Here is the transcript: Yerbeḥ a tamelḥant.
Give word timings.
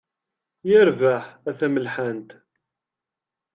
Yerbeḥ 0.69 1.23
a 1.49 1.51
tamelḥant. 1.57 2.29